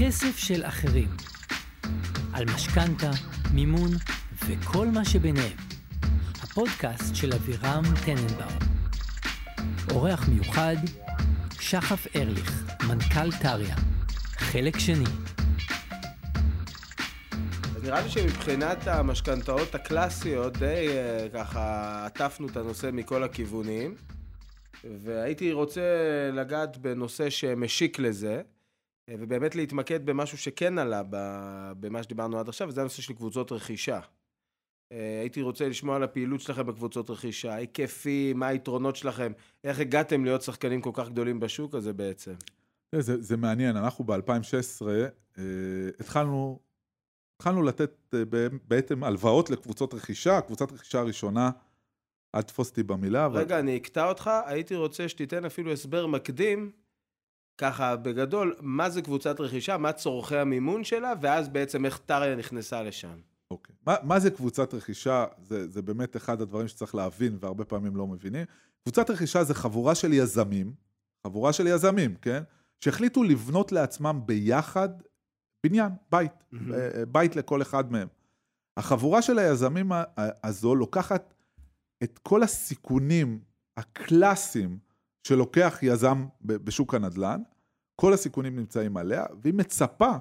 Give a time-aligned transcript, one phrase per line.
[0.00, 1.08] כסף של אחרים.
[2.32, 3.10] על משכנתה,
[3.54, 3.90] מימון
[4.46, 5.56] וכל מה שביניהם.
[6.42, 8.58] הפודקאסט של אבירם טננבאום.
[9.90, 10.76] אורח מיוחד,
[11.60, 13.76] שחף ארליך, מנכ"ל טריה.
[14.36, 15.04] חלק שני.
[17.82, 23.94] נראה לי שמבחינת המשכנתאות הקלאסיות, די אה, ככה עטפנו את הנושא מכל הכיוונים,
[24.84, 25.80] והייתי רוצה
[26.32, 28.42] לגעת בנושא שמשיק לזה,
[29.10, 31.02] ובאמת להתמקד במשהו שכן עלה
[31.80, 34.00] במה שדיברנו עד עכשיו, וזה הנושא של קבוצות רכישה.
[34.92, 39.32] אה, הייתי רוצה לשמוע על הפעילות שלכם בקבוצות רכישה, היקפים, מה היתרונות שלכם,
[39.64, 42.34] איך הגעתם להיות שחקנים כל כך גדולים בשוק הזה בעצם.
[42.90, 44.86] תראה, זה, זה מעניין, אנחנו ב-2016
[45.38, 45.44] אה,
[46.00, 46.60] התחלנו,
[47.36, 48.22] התחלנו לתת אה,
[48.68, 51.50] בעצם הלוואות לקבוצות רכישה, קבוצת רכישה הראשונה,
[52.34, 56.70] אל תתפוס אותי במילה, אבל רגע, אני אקטע אותך, הייתי רוצה שתיתן אפילו הסבר מקדים,
[57.58, 62.82] ככה בגדול, מה זה קבוצת רכישה, מה צורכי המימון שלה, ואז בעצם איך טריה נכנסה
[62.82, 63.18] לשם.
[63.50, 63.74] אוקיי.
[63.86, 65.24] מה, מה זה קבוצת רכישה?
[65.42, 68.44] זה, זה באמת אחד הדברים שצריך להבין והרבה פעמים לא מבינים.
[68.82, 70.72] קבוצת רכישה זה חבורה של יזמים,
[71.26, 72.42] חבורה של יזמים, כן?
[72.80, 74.88] שהחליטו לבנות לעצמם ביחד
[75.66, 76.32] בניין, בית.
[76.74, 78.08] אה, בית לכל אחד מהם.
[78.76, 79.92] החבורה של היזמים
[80.44, 81.34] הזו לוקחת
[82.02, 83.40] את כל הסיכונים
[83.76, 84.78] הקלאסיים
[85.26, 87.40] שלוקח יזם בשוק הנדל"ן,
[87.96, 90.12] כל הסיכונים נמצאים עליה, והיא מצפה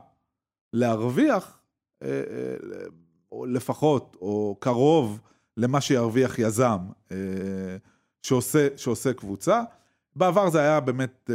[0.74, 1.60] להרוויח,
[2.04, 2.86] אה, אה,
[3.32, 5.22] או לפחות, או קרוב
[5.58, 6.78] למה שירוויח יזם
[7.12, 7.18] אה,
[8.22, 9.64] שעושה, שעושה קבוצה.
[10.16, 11.30] בעבר זה היה באמת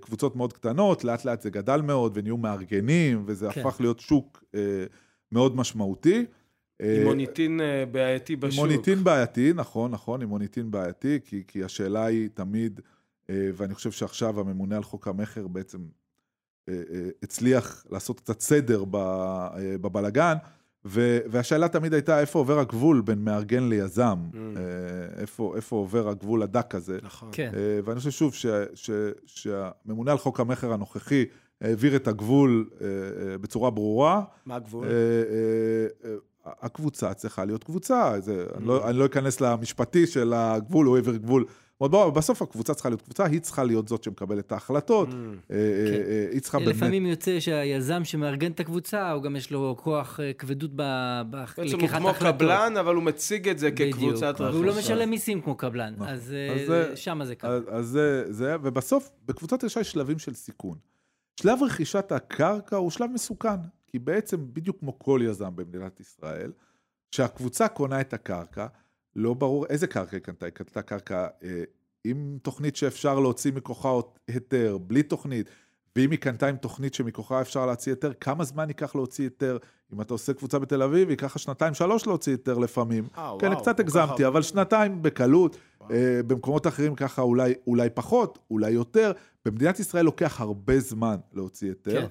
[0.00, 3.60] קבוצות מאוד קטנות, לאט לאט זה גדל מאוד ונהיו מארגנים, וזה כן.
[3.60, 4.44] הפך להיות שוק
[5.32, 6.26] מאוד משמעותי.
[6.82, 7.60] עם מוניטין
[7.92, 8.64] בעייתי עם בשוק.
[8.64, 12.80] מוניטין בעייתי, נכון, נכון, עם מוניטין בעייתי, כי, כי השאלה היא תמיד,
[13.30, 15.78] ואני חושב שעכשיו הממונה על חוק המכר בעצם
[16.68, 20.34] אה, אה, הצליח לעשות קצת סדר ב- אה, בבלגן,
[20.84, 24.36] ו- והשאלה תמיד הייתה איפה עובר הגבול בין מארגן ליזם, Mm.
[24.36, 24.62] אה,
[25.20, 26.98] איפה, איפה עובר הגבול הדק הזה.
[27.02, 27.28] נכון.
[27.32, 27.50] כן.
[27.56, 28.90] אה, ואני חושב שוב ש, ש,
[29.26, 31.24] שהממונה על חוק המכר הנוכחי
[31.60, 32.86] העביר את הגבול אה,
[33.32, 34.22] אה, בצורה ברורה.
[34.46, 34.86] מה הגבול?
[34.86, 38.68] אה, אה, אה, הקבוצה צריכה להיות קבוצה, זה, אני, Mm.
[38.68, 41.44] לא, אני לא אכנס למשפטי של הגבול, הוא העביר גבול.
[41.82, 45.12] אבל בסוף הקבוצה צריכה להיות קבוצה, היא צריכה להיות זאת שמקבלת את ההחלטות, Mm.
[45.50, 46.68] אה, אה, אה, היא צריכה באמת...
[46.76, 51.62] לפעמים יוצא שהיזם שמארגן את הקבוצה, הוא גם יש לו כוח אה, כבדות ב- בעצם
[51.62, 52.34] הוא בלקיחת כמו החלטות.
[52.40, 53.94] קבלן, אבל הוא מציג את זה בדיוק.
[53.94, 54.50] כקבוצת רכישה.
[54.56, 56.08] והוא לא משלם מיסים כמו קבלן, נכון.
[56.08, 57.48] אז אז אה, זה- ככה.
[57.48, 60.78] אז, אז זה, זה, ובסוף, בקבוצת רכישה יש שלבים של סיכון.
[61.40, 63.56] שלב רכישת הקרקע הוא שלב מסוכן,
[63.86, 66.52] כי בעצם, בדיוק כמו כל יזם במדינת ישראל,
[67.10, 68.66] שהקבוצה קונה את הקרקע,
[69.18, 71.62] לא ברור איזה קרקע היא קנתה, היא קנתה קרקע אה,
[72.04, 73.92] עם תוכנית שאפשר להוציא מכוחה
[74.28, 75.50] היתר, בלי תוכנית,
[75.96, 79.58] ואם היא קנתה עם תוכנית שמכוחה אפשר להוציא היתר, כמה זמן ייקח להוציא היתר?
[79.92, 83.08] אם אתה עושה קבוצה בתל אביב, ייקח לך שנתיים, שלוש להוציא היתר לפעמים.
[83.18, 84.26] אה, כן, וואו, קצת הגזמתי.
[84.26, 85.56] אבל שנתיים בקלות.
[85.90, 89.12] אה, במקומות אחרים ככה אולי, אולי פחות, אולי יותר.
[89.44, 92.00] במדינת ישראל לוקח הרבה זמן להוציא היתר.
[92.00, 92.06] כן.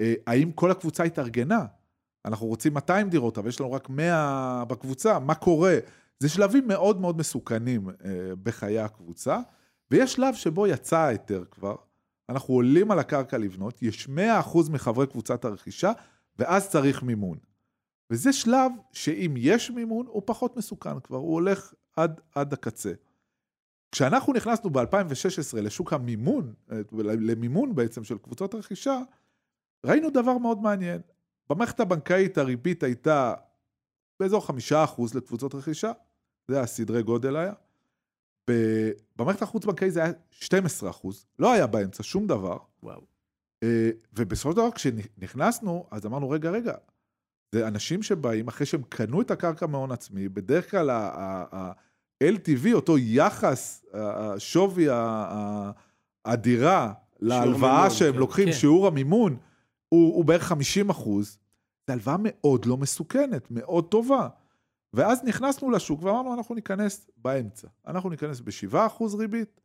[0.00, 1.64] אה, האם כל הקבוצה התארגנה?
[2.24, 5.78] אנחנו רוצים 200 דירות, אבל יש לנו רק 100 בקבוצה, מה קורה?
[6.22, 7.94] זה שלבים מאוד מאוד מסוכנים אה,
[8.42, 9.40] בחיי הקבוצה,
[9.90, 11.76] ויש שלב שבו יצא ההיתר כבר,
[12.28, 15.92] אנחנו עולים על הקרקע לבנות, יש 100% מחברי קבוצת הרכישה,
[16.38, 17.38] ואז צריך מימון.
[18.10, 22.92] וזה שלב שאם יש מימון, הוא פחות מסוכן כבר, הוא הולך עד, עד הקצה.
[23.92, 28.98] כשאנחנו נכנסנו ב-2016 לשוק המימון, אה, למימון בעצם של קבוצות רכישה,
[29.86, 31.00] ראינו דבר מאוד מעניין.
[31.50, 33.34] במערכת הבנקאית הריבית הייתה
[34.20, 35.92] באזור חמישה אחוז לקבוצות רכישה,
[36.48, 37.52] זה הסדרי גודל היה.
[39.16, 42.56] במערכת החוץ-בנקאית זה היה 12 אחוז, לא היה באמצע שום דבר.
[42.82, 43.00] וואו.
[43.62, 46.74] אה, ובסופו של דבר כשנכנסנו, אז אמרנו, רגע, רגע,
[47.52, 53.84] זה אנשים שבאים אחרי שהם קנו את הקרקע מהון עצמי, בדרך כלל ה-LTV, אותו יחס,
[54.38, 54.86] שווי
[56.24, 58.18] הדירה להלוואה שהם כן.
[58.18, 58.52] לוקחים, כן.
[58.52, 59.36] שיעור המימון,
[59.88, 61.38] הוא, הוא בערך 50 אחוז.
[61.86, 64.28] זו הלוואה מאוד לא מסוכנת, מאוד טובה.
[64.92, 67.68] ואז נכנסנו לשוק ואמרנו, אנחנו ניכנס באמצע.
[67.86, 69.60] אנחנו ניכנס ב-7 אחוז ריבית,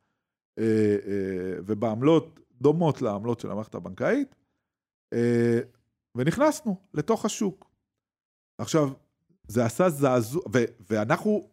[0.58, 0.64] אה,
[1.06, 4.34] אה, ובעמלות דומות לעמלות של המערכת הבנקאית,
[5.12, 5.60] אה,
[6.14, 7.70] ונכנסנו לתוך השוק.
[8.58, 8.90] עכשיו,
[9.48, 11.48] זה עשה זעזוע, ו- ואנחנו,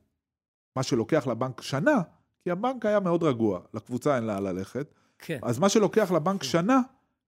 [0.76, 2.02] מה שלוקח לבנק שנה,
[2.44, 5.40] כי הבנק היה מאוד רגוע, לקבוצה אין לאן ללכת, כן.
[5.44, 6.80] אז מה שלוקח לבנק שנה,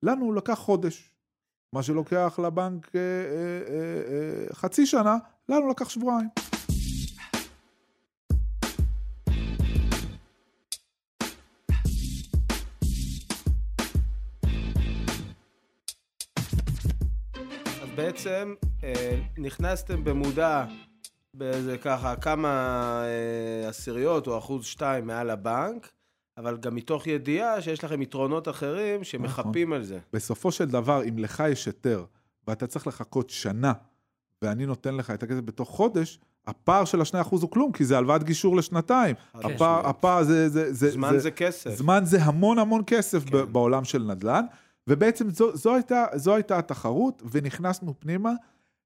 [0.04, 1.12] לנו הוא לקח חודש.
[1.74, 3.06] מה שלוקח לבנק אה, אה,
[4.14, 5.18] אה, חצי שנה,
[5.50, 6.30] לנו לקח שבועיים.
[17.96, 18.54] בעצם
[18.84, 20.66] אה, נכנסתם במודע
[21.34, 22.50] באיזה ככה כמה
[23.04, 25.92] אה, עשיריות או אחוז שתיים מעל הבנק,
[26.38, 30.00] אבל גם מתוך ידיעה שיש לכם יתרונות אחרים שמחפים על זה.
[30.14, 32.06] בסופו של דבר, אם לך יש היתר,
[32.48, 33.74] ואתה צריך לחכות שנה,
[34.42, 37.98] ואני נותן לך את הכסף בתוך חודש, הפער של השני אחוז הוא כלום, כי זה
[37.98, 39.16] הלוואת גישור לשנתיים.
[39.34, 39.88] חד הפער.
[39.88, 41.76] הפער זה, זה, זה, זמן זה כסף.
[41.76, 43.32] זמן זה המון המון כסף כן.
[43.32, 43.54] כן.
[43.54, 44.46] בעולם של נדל"ן,
[44.88, 48.34] ובעצם זו, זו, הייתה, זו הייתה התחרות, ונכנסנו פנימה.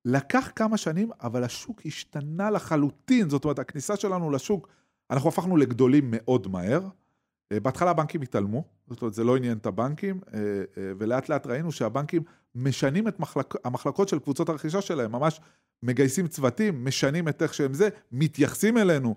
[0.06, 3.30] לקח כמה שנים, אבל השוק השתנה לחלוטין.
[3.30, 4.68] זאת אומרת, הכניסה שלנו לשוק,
[5.12, 6.82] אנחנו הפכנו לגדולים מאוד מהר.
[7.52, 11.48] אה, בהתחלה הבנקים התעלמו, זאת אומרת, זה לא עניין את הבנקים, אה, אה, ולאט לאט
[11.48, 12.22] ראינו שהבנקים
[12.56, 15.42] משנים את מחלק, המחלקות של קבוצות הרכישה שלהם, ממש
[15.84, 19.16] מגייסים צוותים, משנים את איך שהם זה, מתייחסים אלינו.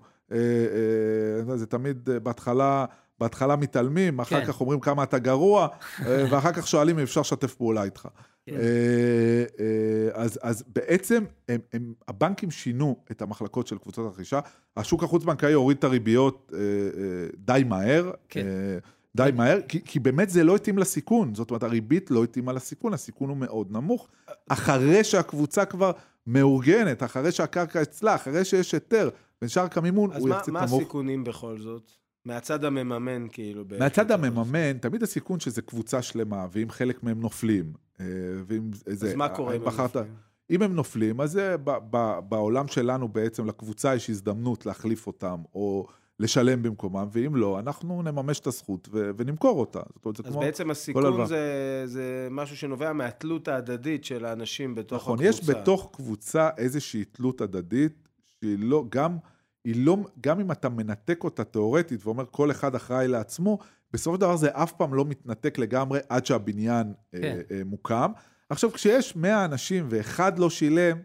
[1.55, 2.85] זה תמיד בהתחלה,
[3.19, 4.47] בהתחלה מתעלמים, אחר כן.
[4.47, 5.67] כך אומרים כמה אתה גרוע,
[6.05, 8.07] ואחר כך שואלים אם אפשר לשתף פעולה איתך.
[8.45, 8.55] כן.
[8.55, 14.39] אה, אה, אז, אז בעצם הם, הם, הבנקים שינו את המחלקות של קבוצות הרכישה.
[14.77, 18.11] השוק החוץ-בנקאי הוריד את הריביות אה, אה, די מהר.
[18.29, 18.45] כן.
[18.45, 18.77] אה,
[19.15, 21.35] די מהר, כי, כי באמת זה לא התאים לסיכון.
[21.35, 24.07] זאת אומרת, הריבית לא התאימה לסיכון, הסיכון הוא מאוד נמוך.
[24.49, 25.91] אחרי שהקבוצה כבר
[26.27, 29.09] מאורגנת, אחרי שהקרקע אצלה, אחרי שיש היתר,
[29.41, 30.81] ונשאר כמימון, אז הוא מה, יחסית מה נמוך.
[30.81, 31.91] הסיכונים בכל זאת?
[32.25, 33.63] מהצד המממן, כאילו.
[33.79, 34.11] מהצד.
[34.11, 39.07] המממן, תמיד הסיכון שזה קבוצה שלמה, ואם חלק מהם נופלים, ואם זה...
[39.07, 40.13] אז מה קורה אם בחרת- נופלים?
[40.49, 45.41] אם הם נופלים, אז זה ב- ב- בעולם שלנו בעצם, לקבוצה יש הזדמנות להחליף אותם,
[45.55, 45.87] או
[46.19, 49.79] לשלם במקומם, ואם לא, אנחנו נממש את הזכות ו- ונמכור אותה.
[49.95, 50.39] זאת אומרת, זה אז כמו...
[50.41, 51.25] בעצם הסיכון.
[51.25, 55.41] זה, זה משהו שנובע מהתלות ההדדית של האנשים בתוך נכון, הקבוצה.
[55.43, 58.07] יש בתוך קבוצה איזושהי תלות הדדית,
[58.39, 59.17] שהיא לא, גם,
[59.65, 63.57] לא, גם אם אתה מנתק אותה תיאורטית ואומר כל אחד אחראי לעצמו,
[63.93, 67.21] בסופו של דבר זה אף פעם לא מתנתק לגמרי עד שהבניין כן.
[67.23, 68.11] אה, אה, מוקם.
[68.49, 70.97] עכשיו, כשיש 100 אנשים ואחד לא שילם,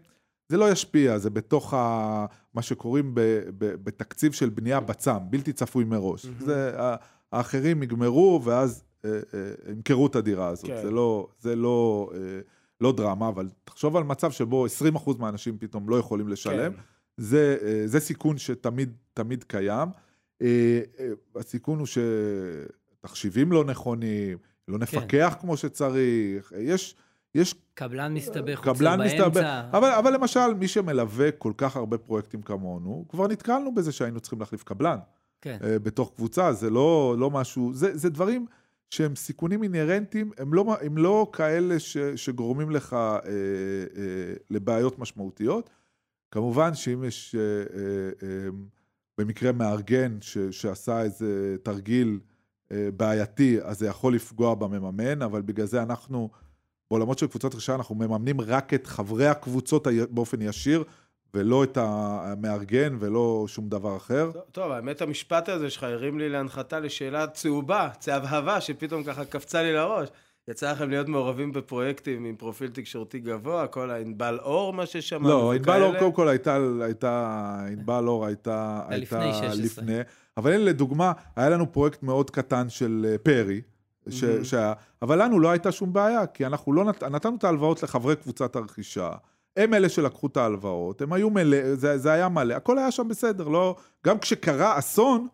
[0.49, 3.21] זה לא ישפיע, זה בתוך ה, מה שקוראים ב,
[3.57, 6.25] ב, בתקציב של בנייה בצם, בלתי צפוי מראש.
[6.25, 6.39] מהמם.
[6.39, 6.71] זה,
[7.31, 10.65] האחרים יגמרו ואז אה, אה, ימכרו את הדירה הזאת.
[10.65, 10.81] כן.
[10.81, 12.19] זה לא, זה לא, אה,
[12.81, 16.73] לא דרמה, אבל תחשוב על מצב שבו 20% מהאנשים פתאום לא יכולים לשלם.
[16.73, 16.81] כן.
[17.17, 19.89] זה, אה, זה סיכון שתמיד תמיד קיים.
[20.41, 24.83] אה, אה, הסיכון הוא שתחשיבים לא נכונים, לא כן.
[24.83, 26.95] נפקח כמו שצריך, יש,
[27.35, 29.45] יש קבלן מסתבך, קבלן מסתבך.
[29.71, 34.39] אבל, אבל למשל, מי שמלווה כל כך הרבה פרויקטים כמונו, כבר נתקלנו בזה שהיינו צריכים
[34.39, 34.97] להחליף קבלן
[35.41, 38.45] כן, אה, בתוך קבוצה, זה לא, לא משהו, זה, זה דברים
[38.89, 45.69] שהם סיכונים אינהרנטיים, הם לא, הם לא כאלה ש, שגורמים לך אה, אה, לבעיות משמעותיות.
[46.31, 47.41] כמובן שאם יש אה,
[48.27, 48.49] אה,
[49.21, 52.19] במקרה מארגן ש, שעשה איזה תרגיל
[52.71, 56.29] אה, בעייתי, אז זה יכול לפגוע במממן, אבל בגלל זה אנחנו,
[56.91, 60.83] בעולמות של קבוצות רכישה, אנחנו מממנים רק את חברי הקבוצות באופן ישיר,
[61.33, 64.29] ולא את המארגן ולא שום דבר אחר.
[64.33, 69.63] טוב, טוב, האמת המשפט הזה שלך הרים לי להנחתה לשאלה צהובה, צהבהבה, שפתאום ככה קפצה
[69.63, 70.09] לי לראש.
[70.47, 75.53] יצא לכם להיות מעורבים בפרויקטים עם פרופיל תקשורתי גבוה, כל הענבל אור, מה ששמענו לא,
[75.53, 75.99] ענבל אור?
[75.99, 79.65] קודם כל הייתה, הייתה, ענבל אור הייתה, לפני הייתה 16.
[79.65, 79.99] לפני,
[80.37, 83.61] אבל הנה לדוגמה, היה לנו פרויקט מאוד קטן של אה, פרי,
[84.09, 84.43] ש, מהמם.
[84.43, 88.15] שהיה, אבל לנו לא הייתה שום בעיה, כי אנחנו לא נת, נתנו את ההלוואות לחברי
[88.15, 89.09] קבוצת הרכישה,
[89.57, 93.07] הם אלה שלקחו את ההלוואות, הם היו מלא, זה, זה היה מלא, הכל היה שם
[93.07, 93.75] בסדר, לא,
[94.05, 95.27] גם כשקרה אסון,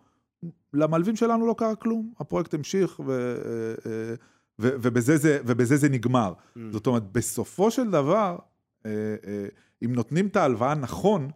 [0.73, 4.15] למלווים שלנו לא קרה כלום, הפרויקט המשיך, ו, אה, אה,
[4.59, 6.33] ו, ובזה, זה, ובזה זה נגמר.
[6.33, 6.59] Mm.
[6.71, 8.37] זאת אומרת, בסופו של דבר,
[8.85, 8.91] אה,
[9.27, 9.47] אה,
[9.85, 11.29] אם נותנים את ההלוואה נכון,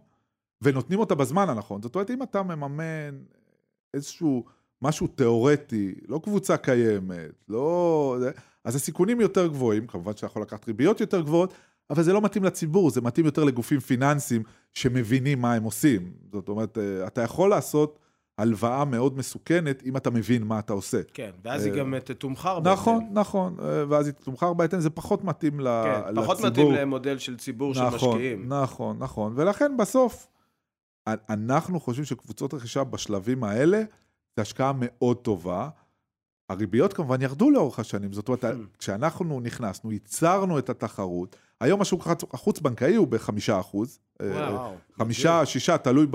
[0.61, 3.23] ונותנים אותה בזמן הנכון, זאת אומרת, אם אתה מממן
[3.93, 4.45] איזשהו
[4.81, 8.17] משהו תיאורטי, לא קבוצה קיימת, לא...
[8.63, 11.53] אז הסיכונים יותר גבוהים, כמובן שאתה יכול לקחת ריביות יותר גבוהות,
[11.89, 16.13] אבל זה לא מתאים לציבור, זה מתאים יותר לגופים פיננסיים שמבינים מה הם עושים.
[16.31, 17.99] זאת אומרת, אה, אתה יכול לעשות
[18.41, 21.01] הלוואה מאוד מסוכנת, אם אתה מבין מה אתה עושה.
[21.13, 22.73] כן, ואז היא אה, גם תתומחר בהתאם.
[22.73, 26.23] נכון, נכון, אה, ואז היא תתומחר בהתאם, זה פחות מתאים כן, לציבור.
[26.23, 28.53] פחות מתאים למודל של ציבור של נכון, משקיעים.
[28.53, 30.27] נכון, נכון, ולכן בסוף,
[31.07, 33.83] אנחנו חושבים שקבוצות רכישה בשלבים האלה,
[34.35, 35.69] זו השקעה מאוד טובה.
[36.51, 38.47] הריביות כמובן ירדו לאורך השנים, זאת אומרת, Hmm.
[38.79, 44.75] כשאנחנו נכנסנו, ייצרנו את התחרות, היום השוק החוץ- החוץ-בנקאי הוא בחמישה אחוז, אה, וואו.
[44.97, 46.07] חמישה, שישה, תלוי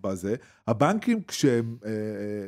[0.00, 0.36] בזה.
[0.66, 1.90] הבנקים, כשהם, אה,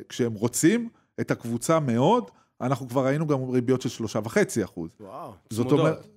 [0.09, 0.89] כשהם רוצים
[1.21, 4.89] את הקבוצה מאוד, אנחנו כבר ראינו גם ריביות של שלושה וחצי אחוז.
[4.99, 5.71] וואו, זאת.
[5.71, 6.07] אומרת,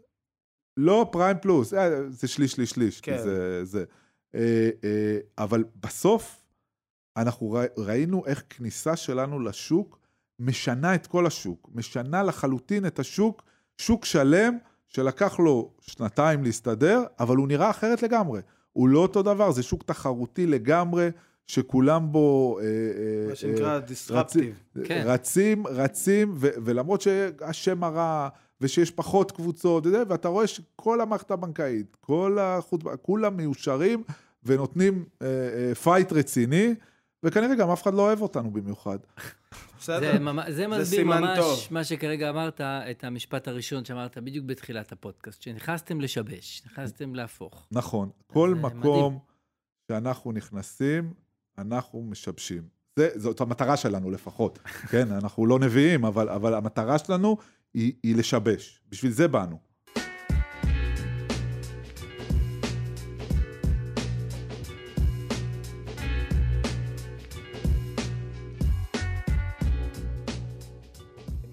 [0.76, 3.18] לא פריים פלוס, אה, זה שליש, שליש, שליש, כן.
[3.22, 3.84] זה, זה.
[4.34, 6.36] אה, אה, אבל בסוף,
[7.16, 9.99] אנחנו ראינו איך כניסה שלנו לשוק
[10.40, 13.42] משנה את כל השוק, משנה לחלוטין את השוק,
[13.78, 14.56] שוק שלם
[14.88, 18.40] שלקח לו שנתיים להסתדר, אבל הוא נראה אחרת לגמרי.
[18.72, 21.08] הוא לא אותו דבר, זה שוק תחרותי לגמרי,
[21.46, 22.58] שכולם בו...
[22.58, 24.54] אה, אה, מה שנקרא דיסרפטיב.
[24.84, 25.02] כן.
[25.06, 28.28] רצים, רצים, ו- ולמרות שהשם הרע,
[28.60, 32.82] ושיש פחות קבוצות, וזה, ואתה רואה שכל המערכת הבנקאית, כל החוץ...
[33.02, 34.02] כולם מיושרים
[34.44, 36.74] ונותנים אה, אה, fight רציני,
[37.22, 38.98] וכנראה גם אף אחד לא אוהב אותנו במיוחד.
[39.78, 40.12] בסדר.
[40.48, 41.58] זה, מסביר סימן ממש טוב.
[41.70, 47.66] מה שכרגע אמרת, את המשפט הראשון שאמרת בדיוק בתחילת הפודקאסט, שנכנסתם לשבש, נכנסתם להפוך.
[47.72, 48.10] נכון.
[48.26, 49.18] כל מקום
[49.88, 51.14] שאנחנו נכנסים,
[51.58, 52.62] אנחנו משבשים.
[52.96, 54.58] זה, זאת המטרה שלנו לפחות,
[54.90, 55.12] כן?
[55.12, 57.36] אנחנו לא נביאים, אבל, אבל המטרה שלנו
[57.74, 58.80] היא, היא לשבש.
[58.88, 59.69] בשביל זה באנו.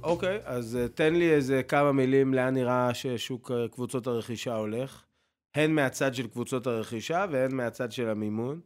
[0.08, 5.04] אוקיי, אז אה, תן לי איזה כמה מילים לאן נראה ששוק אה, קבוצות הרכישה הולך.
[5.56, 8.60] הן מהצד של קבוצות הרכישה והן מהצד של המימון.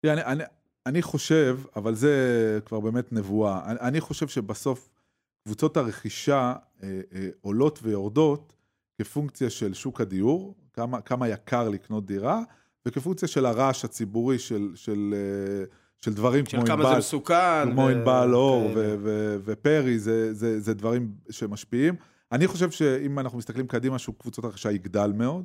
[0.00, 0.44] תראה, אני, אני,
[0.86, 4.88] אני חושב, אבל זה כבר באמת נבואה, אני, אני חושב שבסוף
[5.44, 8.52] קבוצות הרכישה אה, אה, עולות ויורדות
[8.98, 12.42] כפונקציה של שוק הדיור, כמה, כמה יקר לקנות דירה,
[12.86, 15.64] וכפונקציה של הרעש הציבורי של, של, אה,
[16.04, 17.70] של דברים של כמו כמה זה ענבל, מסוכן.
[17.72, 18.80] כמו ו- ענבל אור כאלה.
[18.80, 21.94] ו- ו- ופרי, זה, זה, זה דברים שמשפיעים.
[22.32, 25.44] אני חושב שאם אנחנו מסתכלים קדימה, שוק קבוצות הרכישה יגדל מאוד.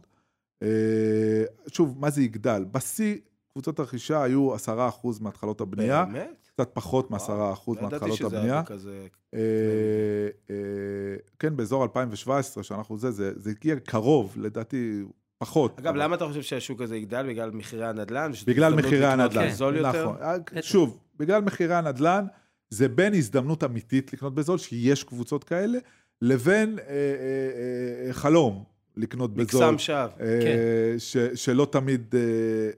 [0.63, 2.65] אה, שוב, מה זה יגדל?
[2.71, 3.15] בשיא,
[3.51, 4.59] קבוצות הרכישה היו 10%
[5.21, 6.47] מהתחלות הבנייה, באמת?
[6.53, 8.63] קצת פחות וואו, מ-10% לא מהתחלות הבנייה.
[8.63, 9.07] כזה...
[9.33, 9.39] אה,
[10.49, 10.55] אה,
[11.39, 15.03] כן, באזור 2017, שאנחנו זה, זה הגיע קרוב, לדעתי,
[15.37, 15.79] פחות.
[15.79, 17.27] אגב, אבל- למה אתה חושב שהשוק הזה יגדל?
[17.29, 18.31] בגלל מחירי הנדל"ן?
[18.47, 19.47] בגלל מחירי הנדל"ן.
[19.75, 20.03] יותר?
[20.03, 20.17] נכון.
[20.21, 22.25] אה, שוב, בגלל מחירי הנדל"ן,
[22.69, 25.77] זה בין הזדמנות אמיתית לקנות בזול, שיש קבוצות כאלה,
[26.21, 26.93] לבין אה, אה,
[28.07, 28.63] אה, חלום
[28.97, 29.65] לקנות בזול.
[29.65, 29.97] מקסם שווא.
[29.97, 30.07] אה,
[30.41, 30.55] כן.
[30.99, 32.21] ש, שלא תמיד אה,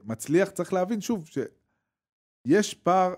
[0.04, 0.50] מצליח.
[0.50, 3.14] צריך להבין, שוב, שיש פער,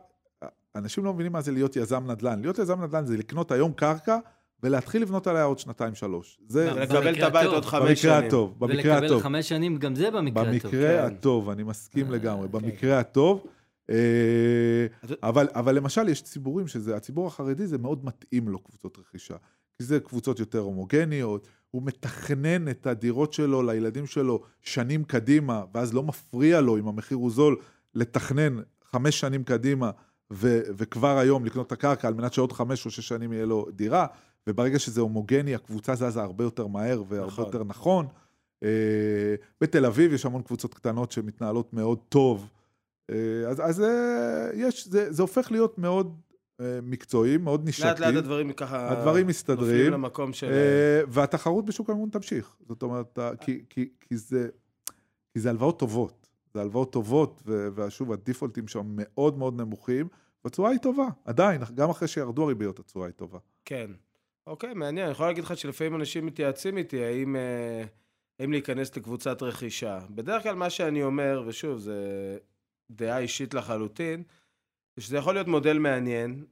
[0.74, 2.40] אנשים לא מבינים מה זה להיות יזם נדל"ן.
[2.40, 4.18] להיות יזם נדל"ן זה לקנות היום קרקע
[4.62, 6.38] ולהתחיל לבנות עליה עוד שנתיים-שלוש.
[6.48, 7.46] זה מה, ולקבל את הבית.
[7.46, 8.14] עוד חמש שנים.
[8.14, 9.22] במקרה הטוב, במקרה ולקבל הטוב.
[9.22, 10.52] חמש שנים, גם זה במקרה הטוב.
[10.52, 11.14] במקרה כן.
[11.14, 12.52] הטוב, אני מסכים אה, לגמרי, כן.
[12.52, 13.46] במקרה הטוב.
[13.90, 14.86] אה,
[15.22, 19.36] אבל, אבל למשל, יש ציבורים שזה, הציבור החרדי זה מאוד מתאים לו קבוצות רכישה.
[19.78, 25.94] כי זה קבוצות יותר הומוגניות, הוא מתכנן את הדירות שלו לילדים שלו שנים קדימה, ואז
[25.94, 27.56] לא מפריע לו, אם המחיר הוא זול,
[27.94, 28.56] לתכנן
[28.90, 29.90] חמש שנים קדימה,
[30.32, 33.66] ו, וכבר היום לקנות את הקרקע, על מנת שעוד חמש או שש שנים יהיה לו
[33.72, 34.06] דירה,
[34.46, 37.44] וברגע שזה הומוגני, הקבוצה זזה הרבה יותר מהר והרבה נכון.
[37.44, 38.06] יותר נכון.
[38.62, 42.50] אה, בתל אביב יש המון קבוצות קטנות שמתנהלות מאוד טוב.
[43.10, 46.20] אה, אז, אז אה, יש, זה, זה הופך להיות מאוד
[46.60, 47.86] אה, מקצועי, מאוד נישתי.
[47.86, 48.92] לאט לאט הדברים ככה...
[48.92, 49.76] הדברים מסתדרים.
[49.76, 50.50] נופלים למקום של...
[51.08, 52.56] והתחרות בשוק המימון תמשיך.
[52.68, 54.48] זאת אומרת, כי, כי, כי, זה,
[55.32, 56.28] כי זה הלוואות טובות.
[56.54, 57.42] זה הלוואות טובות,
[57.74, 60.08] ושוב, הדיפולטים שם מאוד מאוד נמוכים,
[60.44, 63.38] והתשואה היא טובה, עדיין, גם אחרי שירדו הריביות, התשואה היא טובה.
[63.64, 63.90] כן.
[64.46, 65.06] אוקיי, מעניין.
[65.06, 67.84] אני יכול להגיד לך שלפעמים אנשים מתייעצים איתי האם, אה,
[68.38, 69.98] האם להיכנס לקבוצת רכישה.
[70.10, 72.38] בדרך כלל מה שאני אומר, ושוב, זה
[72.90, 74.22] דעה אישית לחלוטין,
[74.96, 76.44] זה שזה יכול להיות מודל מעניין.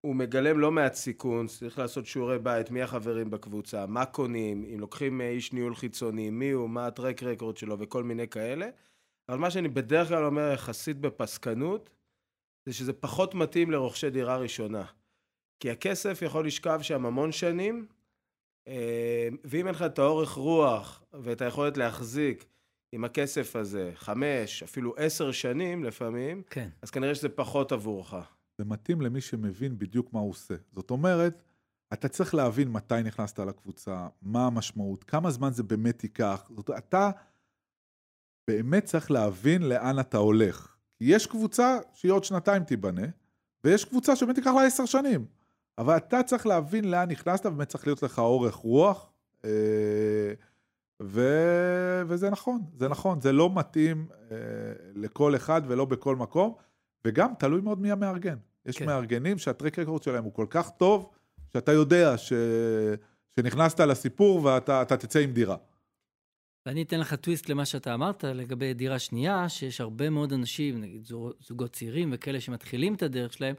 [0.00, 4.80] הוא מגלם לא מעט סיכון, צריך לעשות שיעורי בית, מי החברים בקבוצה, מה קונים, אם
[4.80, 8.68] לוקחים אה, איש ניהול חיצוני, מי הוא, מה הטרק רקורד שלו וכל מיני כאלה.
[9.28, 11.90] אבל מה שאני בדרך כלל אומר יחסית בפסקנות,
[12.66, 14.84] זה שזה פחות מתאים לרוכשי דירה ראשונה.
[15.62, 17.86] כי הכסף יכול לשכב שם המון שנים,
[18.68, 22.44] אה, ואם אין לך את האורך רוח ואת היכולת להחזיק
[22.92, 26.68] עם הכסף הזה חמש, אפילו עשר שנים לפעמים, כן.
[26.82, 28.14] אז כנראה שזה פחות עבורך.
[28.58, 30.54] זה מתאים למי שמבין בדיוק מה הוא עושה.
[30.72, 31.42] זאת אומרת,
[31.92, 36.50] אתה צריך להבין מתי נכנסת לקבוצה, מה המשמעות, כמה זמן זה באמת ייקח.
[36.56, 37.10] זאת אומרת, אתה
[38.50, 40.76] באמת צריך להבין לאן אתה הולך.
[40.98, 43.06] כי יש קבוצה שהיא עוד שנתיים תיבנה,
[43.64, 45.41] ויש קבוצה שבאמת ייקח לה עשר שנים.
[45.78, 49.12] אבל אתה צריך להבין לאן נכנסת, ובאמת צריך להיות לך אורך רוח.
[49.44, 50.32] אה,
[51.02, 51.22] ו...
[52.06, 54.36] וזה נכון, זה נכון, זה לא מתאים אה,
[54.94, 56.54] לכל אחד ולא בכל מקום,
[57.04, 58.36] וגם תלוי מאוד מי המארגן.
[58.66, 58.86] יש כן.
[58.86, 61.10] מארגנים שהטרק רקורד שלהם הוא כל כך טוב,
[61.52, 62.32] שאתה יודע ש...
[63.36, 65.56] שנכנסת לסיפור ואתה אתה תצא עם דירה.
[66.66, 71.04] ואני אתן לך טוויסט למה שאתה אמרת לגבי דירה שנייה, שיש הרבה מאוד אנשים, נגיד
[71.04, 73.54] זוג- זוגות צעירים וכאלה שמתחילים את הדרך שלהם,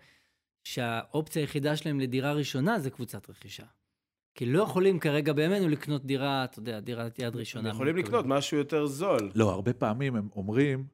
[0.63, 3.65] שהאופציה היחידה שלהם לדירה ראשונה זה קבוצת רכישה.
[4.35, 7.69] כי לא יכולים כרגע בימינו לקנות דירה, אתה יודע, דירת יד ראשונה.
[7.69, 7.97] הם יכולים.
[7.97, 9.31] לקנות משהו יותר זול.
[9.35, 10.85] לא, הרבה פעמים הם אומרים,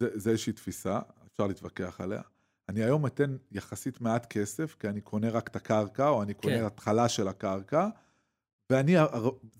[0.00, 1.00] זה, זה איזושהי תפיסה,
[1.32, 2.20] אפשר להתווכח עליה.
[2.68, 6.58] אני היום אתן יחסית מעט כסף, כי אני קונה רק את הקרקע, או אני קונה
[6.58, 6.64] כן.
[6.64, 7.88] התחלה של הקרקע,
[8.70, 8.96] ואני,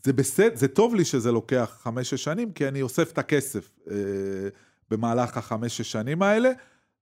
[0.02, 3.96] זה בסדר, זה טוב לי שזה לוקח חמש-שש שנים, כי אני אוסף את הכסף אה,
[4.90, 6.50] במהלך החמש-שש שנים האלה.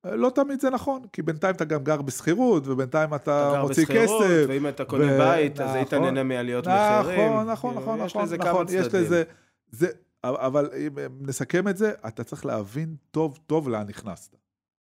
[0.07, 3.85] אה, לא תמיד זה נכון, כי בינתיים אתה גם גר בשכירות, ובינתיים אתה, אתה מוציא
[3.85, 3.93] כסף.
[3.93, 5.19] אתה גר בשכירות, ואם אתה קונה ו...
[5.19, 6.05] בית, אז היית נכון.
[6.05, 7.33] נהנה מעליות מחירים.
[7.33, 9.23] נכון, נכון, נכון, נכון, נכון, יש לזה,
[9.71, 9.89] זה,
[10.25, 14.37] אבל אם נסכם את זה, אתה צריך להבין טוב טוב לאן נכנסת.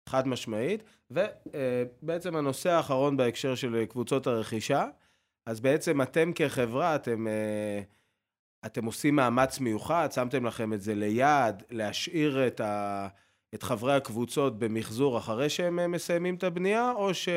[0.09, 4.85] חד משמעית, ובעצם הנושא האחרון בהקשר של קבוצות הרכישה,
[5.45, 7.27] אז בעצם אתם כחברה, אתם,
[8.65, 13.07] אתם עושים מאמץ מיוחד, שמתם לכם את זה ליעד, להשאיר את, ה,
[13.55, 17.29] את חברי הקבוצות במחזור אחרי שהם מסיימים את הבנייה, או, ש,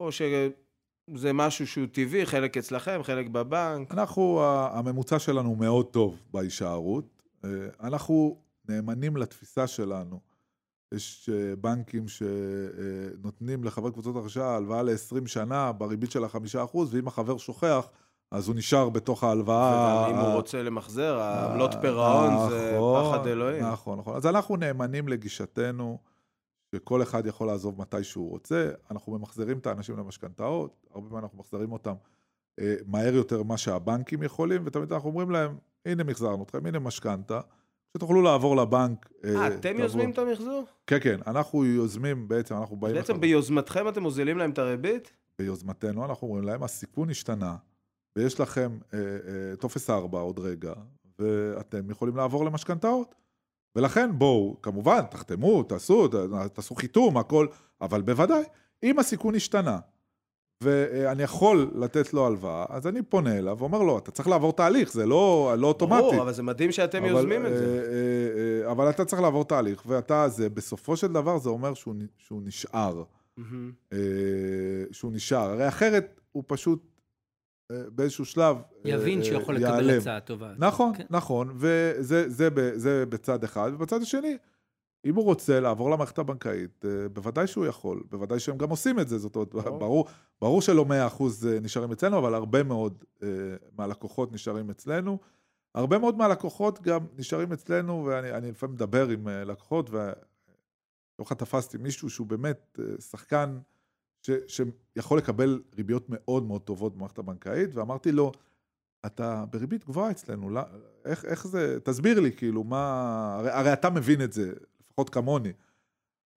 [0.00, 3.94] או שזה משהו שהוא טבעי, חלק אצלכם, חלק בבנק?
[3.94, 7.22] אנחנו, הממוצע שלנו מאוד טוב בהישארות.
[7.44, 7.50] אה,
[7.80, 8.36] אנחנו
[8.68, 10.20] נאמנים לתפיסה שלנו.
[10.94, 17.08] יש אה, בנקים שנותנים לחברי קבוצות הרכישה הלוואה ל-20 שנה בריבית של החמישה אחוז, ואם
[17.08, 17.88] החבר שוכח,
[18.32, 20.10] אז הוא נשאר בתוך ההלוואה.
[20.10, 23.64] אם הוא רוצה למחזר, העמלות פירעון זה נכון, פחד אלוהים.
[23.64, 24.16] נכון, נכון.
[24.16, 25.98] אז אנחנו נאמנים לגישתנו,
[26.74, 28.70] שכל אחד יכול לעזוב מתי שהוא רוצה.
[28.90, 31.94] אנחנו ממחזרים את האנשים למשכנתאות, הרבה פעמים אנחנו מחזרים אותם
[32.60, 37.40] אה, מהר יותר ממה שהבנקים יכולים, ותמיד אנחנו אומרים להם, הנה מחזרנו אתכם, הנה משכנתה.
[37.96, 39.10] שתוכלו לעבור לבנק.
[39.24, 40.64] אה, אה אתם יוזמים את המחזור?
[40.86, 42.94] כן, כן, אנחנו יוזמים, בעצם אנחנו באים...
[42.94, 45.12] בעצם ביוזמתכם אתם מוזילים להם את הריבית?
[45.38, 47.56] ביוזמתנו אנחנו אומרים להם, הסיכון השתנה,
[48.16, 50.72] ויש לכם אה, אה, טופס 4 עוד רגע,
[51.18, 53.14] ואתם יכולים לעבור למשכנתאות.
[53.76, 56.08] ולכן בואו, כמובן, תחתמו, תעשו,
[56.52, 57.46] תעשו חיתום, הכל,
[57.80, 58.42] אבל בוודאי,
[58.82, 59.78] אם הסיכון השתנה,
[60.62, 64.92] ואני יכול לתת לו הלוואה, אז אני פונה אליו ואומר לו, אתה צריך לעבור תהליך,
[64.92, 66.02] זה לא, לא אוטומטי.
[66.02, 67.64] ברור, אבל זה מדהים שאתם אבל, יוזמים את זה.
[67.64, 71.74] אה, אה, אה, אבל אתה צריך לעבור תהליך, ואתה, זה, בסופו של דבר זה אומר
[71.74, 73.02] שהוא, שהוא נשאר.
[73.38, 73.94] Mm-hmm.
[74.92, 75.50] שהוא נשאר.
[75.50, 76.91] הרי אחרת הוא פשוט
[77.88, 80.52] באיזשהו שלב יבין שהוא יכול לקבל הצעה טובה.
[80.58, 81.04] נכון, כן.
[81.10, 84.36] נכון, וזה זה, זה בצד אחד, ובצד השני,
[85.04, 89.08] אם הוא רוצה לעבור למערכת הבנקאית, אה, בוודאי שהוא יכול, בוודאי שהם גם עושים את
[89.08, 90.06] זה, זאת אומרת, ברור,
[90.40, 90.90] ברור שלא 100%
[91.46, 93.22] אה, נשארים אצלנו, אבל הרבה מאוד uh,
[93.78, 95.18] מהלקוחות נשארים אצלנו.
[95.74, 102.10] הרבה מאוד מהלקוחות גם נשארים אצלנו, ואני לפעמים מדבר עם uh, לקוחות, ולא תפסתי מישהו
[102.10, 103.58] שהוא באמת uh, שחקן
[104.22, 108.32] ש, שיכול לקבל ריביות מאוד מאוד טובות במערכת הבנקאית, ואמרתי לו,
[109.06, 110.60] אתה בריבית גבוהה אצלנו, לא,
[111.04, 115.52] איך, איך זה, תסביר לי, כאילו, מה, הרי, הרי אתה מבין את זה, לפחות כמוני.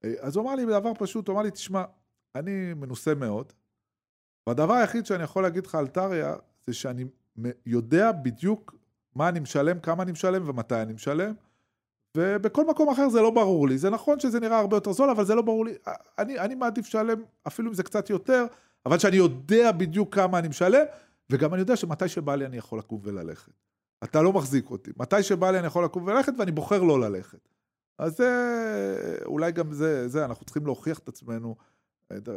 [0.03, 1.83] אה, אז הוא אמר לי דבר פשוט, הוא אמר לי, תשמע,
[2.35, 3.53] אני מנוסה מאוד,
[4.47, 6.35] והדבר היחיד שאני יכול להגיד לך על טריה,
[6.67, 7.05] זה שאני
[7.65, 8.75] יודע בדיוק
[9.15, 11.33] מה אני משלם, כמה אני משלם ומתי אני משלם,
[12.15, 13.77] ובכל מקום אחר זה לא ברור לי.
[13.77, 15.73] זה נכון שזה נראה הרבה יותר זול, אבל זה לא ברור לי.
[16.19, 18.45] אני, אני מעדיף לשלם, אפילו אם זה קצת יותר,
[18.85, 20.85] אבל שאני יודע בדיוק כמה אני משלם,
[21.29, 23.51] וגם אני יודע שמתי שבא לי אני יכול לקום וללכת.
[24.03, 24.91] אתה לא מחזיק אותי.
[24.97, 27.49] מתי שבא לי אני יכול לקום וללכת, ואני בוחר לא ללכת.
[27.99, 31.55] אז זה, אולי גם זה, זה, אנחנו צריכים להוכיח את עצמנו,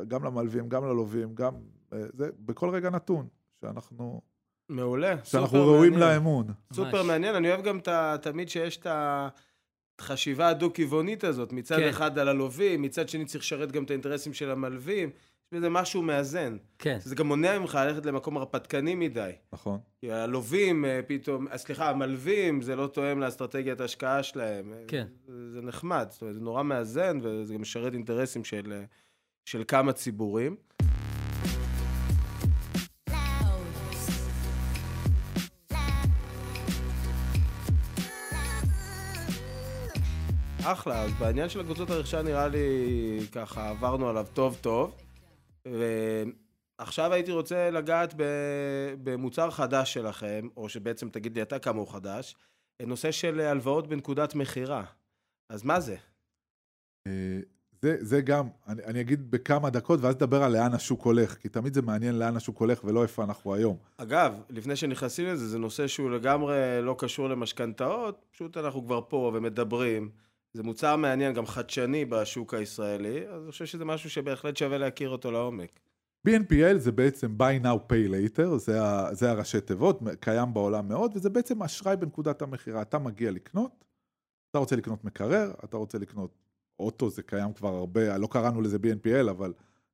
[0.09, 1.55] גם למלווים, גם ללווים, גם,
[1.91, 3.27] זה, בכל רגע נתון,
[3.61, 4.21] שאנחנו...
[4.69, 6.47] מעולה, שאנחנו ראויים לאמון.
[6.73, 7.89] סופר מעניין, אני אוהב גם את
[8.23, 8.87] תמיד שיש את
[9.99, 11.89] החשיבה הדו-כיוונית הזאת, מצד כן.
[11.89, 15.11] אחד על הלווים, מצד שני צריך לשרת גם את האינטרסים של המלווים.
[15.53, 16.57] יש בזה משהו מאזן.
[16.79, 16.99] כן.
[17.01, 19.31] זה גם מונע ממך ללכת למקום הרפתקני מדי.
[19.53, 19.79] נכון.
[20.01, 24.73] כי הלווים אה, פתאום, אה, סליחה, המלווים, זה לא תואם לאסטרטגיית ההשקעה שלהם.
[24.89, 25.07] כן.
[25.27, 28.85] זה, זה נחמד, זאת אומרת, זה נורא מאזן, וזה גם משרת אינטרסים של, אה,
[29.45, 30.57] של כמה ציבורים.
[40.73, 44.97] אחלה, אז בעניין של הקבוצות הרכישה נראה לי ככה עברנו עליו טוב טוב.
[46.79, 48.15] ועכשיו הייתי רוצה לגעת
[49.03, 52.37] במוצר חדש שלכם, או שבעצם תגיד לי אתה כמה הוא חדש,
[52.83, 54.85] נושא של הלוואות בנקודת מכירה.
[55.51, 55.97] אז מה זה?
[57.07, 57.41] אה,
[57.83, 61.49] זה, זה גם, אני, אני אגיד בכמה דקות, ואז נדבר על לאן השוק הולך, כי
[61.49, 63.77] תמיד זה מעניין לאן השוק הולך ולא איפה אנחנו היום.
[63.97, 69.33] אגב, לפני שנכנסים לזה, זה נושא שהוא לגמרי לא קשור למשכנתאות, פשוט אנחנו כבר פה
[69.35, 70.11] ומדברים.
[70.59, 75.11] זה מוצר מעניין, גם חדשני בשוק הישראלי, אז אני חושב שזה משהו שבהחלט שווה להכיר
[75.11, 75.81] אותו לעומק.
[76.29, 81.13] BNPL זה בעצם buy now pay later, זה, ה, זה הראשי תיבות, קיים בעולם מאוד,
[81.15, 82.83] וזה בעצם אשראי בנקודת המכירה.
[82.83, 83.85] אתה מגיע לקנות,
[84.51, 86.31] אתה רוצה לקנות מקרר, אתה רוצה לקנות
[86.79, 89.53] אוטו, זה קיים כבר הרבה, לא קראנו לזה BNPL, אבל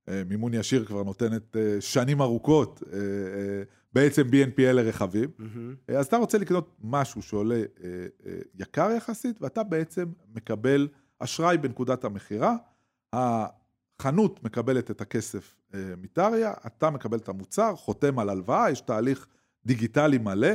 [0.08, 2.98] אה, מימון ישיר כבר נותנת אה, שנים ארוכות, אה,
[3.94, 5.30] בעצם BNPL לרכבים.
[5.38, 5.92] Mm-hmm.
[5.92, 7.62] אז אתה רוצה לקנות משהו שעולה
[8.54, 10.04] יקר יחסית, ואתה בעצם
[10.34, 12.56] מקבל אשראי בנקודת המכירה.
[13.12, 19.26] החנות מקבלת את הכסף מטריה, אתה מקבל את המוצר, חותם על הלוואה, יש תהליך
[19.66, 20.52] דיגיטלי מלא,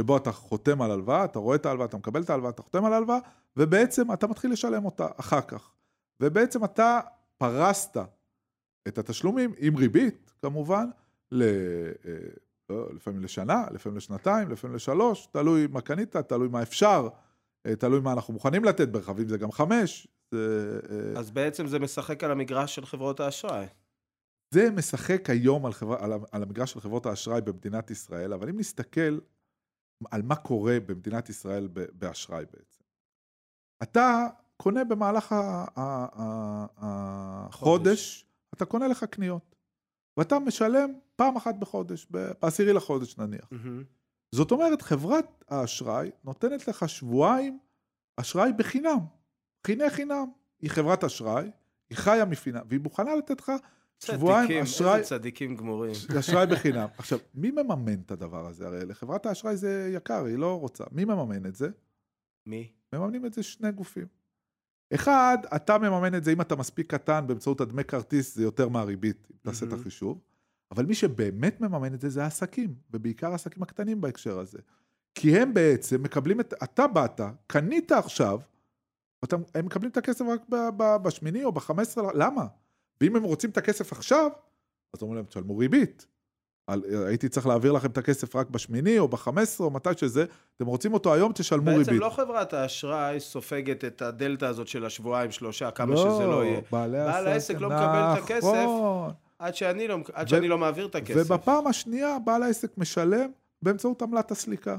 [0.00, 2.84] שבו אתה חותם על הלוואה, אתה רואה את ההלוואה, אתה מקבל את ההלוואה, אתה חותם
[2.84, 3.18] על ההלוואה,
[3.56, 5.70] ובעצם אתה מתחיל לשלם אותה אחר כך.
[6.20, 7.00] ובעצם אתה
[7.38, 7.96] פרסת
[8.88, 10.88] את התשלומים עם ריבית, כמובן,
[11.32, 11.42] ל...
[11.42, 11.48] אה,
[12.70, 17.08] לפעמים לשנה, לפעמים לשנתיים, לפעמים לשלוש, תלוי מה קנית, תלוי מה אפשר,
[17.66, 20.08] אה, תלוי מה אנחנו מוכנים לתת, ברכבים זה גם חמש.
[20.30, 23.66] זה, אה, אז בעצם זה משחק על המגרש של חברות האשראי.
[24.54, 26.04] זה משחק היום על, חבר...
[26.04, 29.18] על, על המגרש של חברות האשראי במדינת ישראל, אבל אם נסתכל
[30.10, 32.80] על מה קורה במדינת ישראל באשראי בעצם.
[33.82, 35.34] אתה קונה במהלך
[36.76, 39.56] החודש, אתה קונה לך קניות,
[40.16, 40.92] ואתה משלם
[41.22, 43.44] פעם אחת בחודש, בעשירי לחודש נניח.
[43.52, 43.84] Mm-hmm.
[44.32, 47.58] זאת אומרת, חברת האשראי נותנת לך שבועיים
[48.16, 48.98] אשראי בחינם,
[49.66, 50.26] חיני חינם.
[50.60, 51.50] היא חברת אשראי,
[51.90, 53.52] היא חיה מפינם, והיא מוכנה לתת לך
[53.98, 54.98] שבועיים אשראי...
[54.98, 55.92] איזה צדיקים גמורים.
[56.18, 56.88] אשראי בחינם.
[56.98, 58.66] עכשיו, מי מממן את הדבר הזה?
[58.66, 60.84] הרי לחברת האשראי זה יקר, היא לא רוצה.
[60.92, 61.68] מי מממן את זה?
[62.46, 62.72] מי?
[62.92, 64.06] מממנים את זה שני גופים.
[64.94, 69.28] אחד, אתה מממן את זה אם אתה מספיק קטן באמצעות הדמי כרטיס, זה יותר מהריבית,
[69.30, 70.20] אם תעשה את החישוב.
[70.72, 74.58] אבל מי שבאמת מממן את זה, זה העסקים, ובעיקר העסקים הקטנים בהקשר הזה.
[75.14, 76.54] כי הם בעצם מקבלים את...
[76.62, 78.40] אתה באת, קנית עכשיו,
[79.22, 80.40] ואתה, הם מקבלים את הכסף רק
[81.02, 82.46] בשמיני או בחמש עשרה, למה?
[83.00, 84.30] ואם הם רוצים את הכסף עכשיו,
[84.94, 86.06] אז אומרים להם, תשלמו ריבית.
[86.66, 90.24] על, הייתי צריך להעביר לכם את הכסף רק בשמיני או בחמש עשרה או מתי שזה,
[90.56, 91.88] אתם רוצים אותו היום, תשלמו בעצם ריבית.
[91.88, 96.44] בעצם לא חברת האשראי סופגת את הדלתא הזאת של השבועיים, שלושה, כמה לא, שזה לא
[96.44, 96.60] יהיה.
[96.70, 96.94] בעל
[97.26, 98.18] העסק לא מקבל נכון.
[98.18, 98.66] את הכסף
[99.42, 101.30] עד שאני לא, עד ו- שאני לא מעביר את הכסף.
[101.30, 103.30] ובפעם השנייה בעל העסק משלם
[103.62, 104.76] באמצעות עמלת הסליקה.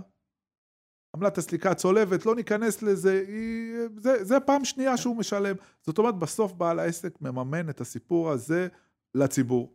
[1.15, 5.55] עמלת הסליקה הצולבת, לא ניכנס לזה, היא, זה, זה פעם שנייה שהוא משלם.
[5.81, 8.67] זאת אומרת, בסוף בעל העסק מממן את הסיפור הזה
[9.15, 9.73] לציבור.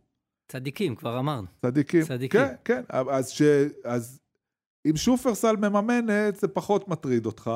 [0.51, 1.47] צדיקים, כבר אמרנו.
[1.61, 2.03] צדיקים.
[2.03, 2.41] צדיקים.
[2.41, 2.81] כן, כן.
[2.89, 3.41] אז, ש,
[3.83, 4.19] אז
[4.85, 7.51] אם שופרסל מממנת, זה פחות מטריד אותך,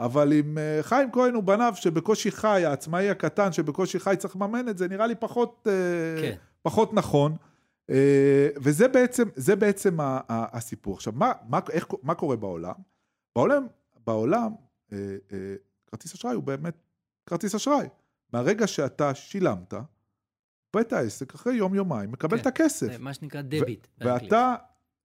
[0.00, 4.78] אבל אם אה, חיים כהן ובניו, שבקושי חי, העצמאי הקטן שבקושי חי צריך לממן את
[4.78, 6.36] זה, נראה לי פחות, אה, כן.
[6.66, 7.36] פחות נכון.
[7.90, 9.96] אה, וזה בעצם, זה בעצם
[10.28, 10.94] הסיפור.
[10.94, 12.74] עכשיו, מה, מה, איך, מה קורה בעולם?
[13.36, 13.66] בעולם,
[14.06, 14.52] בעולם
[15.86, 16.74] כרטיס אשראי הוא באמת
[17.26, 17.86] כרטיס אשראי.
[18.32, 19.74] מהרגע שאתה שילמת,
[20.76, 22.98] בית העסק אחרי יום-יומיים מקבל כן, את הכסף.
[22.98, 23.86] מה שנקרא דביט.
[23.98, 24.54] ואתה,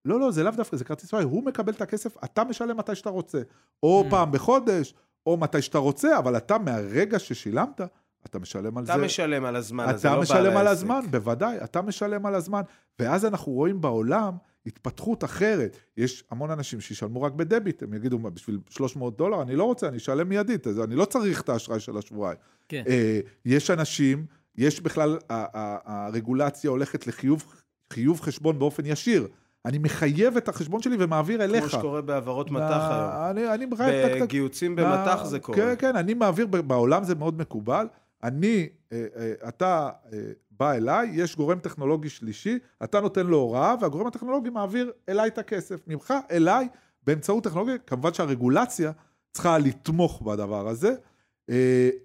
[0.05, 2.95] לא, לא, זה לאו דווקא, זה כרטיס אשראי, הוא מקבל את הכסף, אתה משלם מתי
[2.95, 3.41] שאתה רוצה.
[3.83, 4.09] או mm.
[4.09, 4.93] פעם בחודש,
[5.25, 7.81] או מתי שאתה רוצה, אבל אתה מהרגע ששילמת,
[8.25, 8.99] אתה משלם על אתה זה.
[8.99, 10.33] אתה משלם על הזמן הזה, לא בעל העסק.
[10.33, 12.61] אתה משלם על הזמן, בוודאי, אתה משלם על הזמן.
[12.99, 15.77] ואז אנחנו רואים בעולם התפתחות אחרת.
[15.97, 19.97] יש המון אנשים שישלמו רק בדביט, הם יגידו, בשביל 300 דולר, אני לא רוצה, אני
[19.97, 22.37] אשלם מיידית, אז אני לא צריך את האשראי של השבועיים.
[22.69, 22.83] כן.
[22.87, 24.25] אה, יש אנשים...
[24.57, 29.27] יש בכלל, הרגולציה הולכת לחיוב חשבון באופן ישיר.
[29.65, 31.63] אני מחייב את החשבון שלי ומעביר אליך.
[31.63, 33.09] כמו שקורה בהעברות מטח היום.
[33.29, 34.23] אני, אני מחייב...
[34.23, 35.57] בגיוצים במטח זה קורה.
[35.57, 37.87] כן, כן, אני מעביר, בעולם זה מאוד מקובל.
[38.23, 40.19] אני, אה, אה, אתה אה,
[40.51, 45.37] בא אליי, יש גורם טכנולוגי שלישי, אתה נותן לו הוראה, והגורם הטכנולוגי מעביר אליי את
[45.37, 45.87] הכסף.
[45.87, 46.67] ממך אליי,
[47.03, 48.91] באמצעות טכנולוגיה, כמובן שהרגולציה
[49.31, 50.95] צריכה לתמוך בדבר הזה.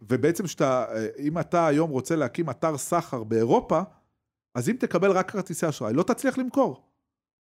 [0.02, 0.86] ובעצם שאתה,
[1.18, 3.80] אם אתה היום רוצה להקים אתר סחר באירופה,
[4.54, 6.86] אז אם תקבל רק כרטיסי אשראי, לא תצליח למכור.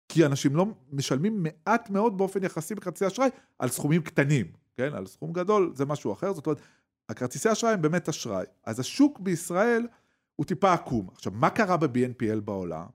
[0.10, 4.46] כי אנשים לא משלמים מעט מאוד באופן יחסי בכרטיסי אשראי על סכומים קטנים,
[4.78, 4.94] כן?
[4.94, 6.62] על סכום גדול זה משהו אחר, זאת אומרת,
[7.10, 8.46] הכרטיסי אשראי הם באמת אשראי.
[8.66, 9.88] אז השוק בישראל
[10.36, 11.08] הוא טיפה עקום.
[11.14, 12.86] עכשיו, מה קרה ב-BNPL בעולם?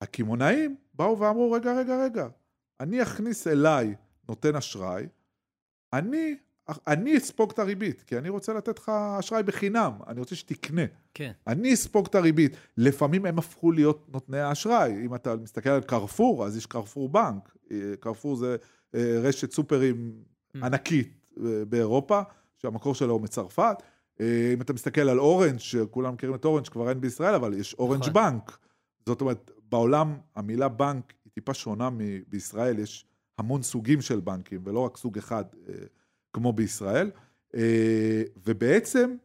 [0.00, 2.28] הקמעונאים באו ואמרו, רגע, רגע, רגע,
[2.80, 3.94] אני אכניס אליי
[4.28, 5.06] נותן אשראי,
[5.92, 6.36] אני
[6.86, 10.82] אני אספוג את הריבית, כי אני רוצה לתת לך אשראי בחינם, אני רוצה שתקנה.
[11.14, 11.32] כן.
[11.46, 12.56] אני אספוג את הריבית.
[12.76, 15.04] לפעמים הם הפכו להיות נותני האשראי.
[15.04, 17.56] אם אתה מסתכל על קרפור, אז יש קרפור בנק.
[18.00, 18.56] קרפור זה
[18.94, 20.12] אה, רשת סופרים
[20.56, 20.64] mm.
[20.64, 22.20] ענקית אה, באירופה,
[22.58, 23.82] שהמקור שלו הוא מצרפת.
[24.20, 27.74] אה, אם אתה מסתכל על אורנג', שכולם מכירים את אורנג', כבר אין בישראל, אבל יש
[27.74, 28.12] אורנג' נכון.
[28.12, 28.58] בנק.
[29.06, 33.06] זאת אומרת, בעולם המילה בנק היא טיפה שונה מבישראל, יש
[33.38, 35.44] המון סוגים של בנקים, ולא רק סוג אחד.
[36.32, 37.10] כמו בישראל,
[37.54, 39.16] אה, ובעצם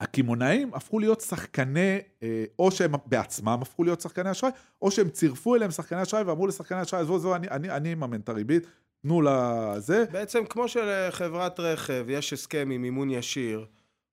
[0.00, 5.54] הקמעונאים הפכו להיות שחקני, אה, או שהם בעצמם הפכו להיות שחקני אשראי, או שהם צירפו
[5.54, 8.66] אליהם שחקני אשראי ואמרו לשחקני אשראי, עזבו, עזבו, אני אממן את הריבית,
[9.04, 10.04] תנו לזה.
[10.12, 13.66] בעצם כמו שלחברת רכב יש הסכם עם מימון ישיר,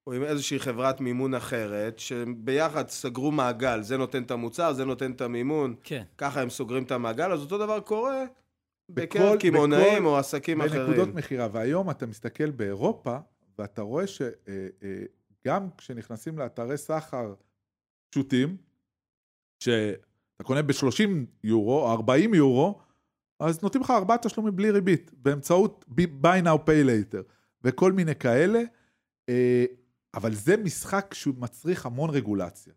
[0.07, 5.11] או עם איזושהי חברת מימון אחרת, שביחד סגרו מעגל, זה נותן את המוצר, זה נותן
[5.11, 6.03] את המימון, כן.
[6.17, 8.23] ככה הם סוגרים את המעגל, אז אותו דבר קורה
[8.89, 10.85] בקרב קמעונאים או עסקים אחרים.
[10.85, 13.17] בנקודות מכירה, והיום אתה מסתכל באירופה,
[13.59, 14.29] ואתה רואה שגם
[15.45, 17.33] אה, אה, כשנכנסים לאתרי סחר
[18.09, 18.57] פשוטים,
[19.59, 20.01] שאתה
[20.35, 21.09] אתה קונה ב-30
[21.43, 22.79] יורו או 40 יורו,
[23.41, 27.23] אז נותנים לך ארבעה תשלומים בלי ריבית, באמצעות buy now pay later,
[27.63, 28.61] וכל מיני כאלה,
[29.29, 29.65] אה,
[30.13, 32.73] אבל זה משחק שהוא מצריך המון רגולציה.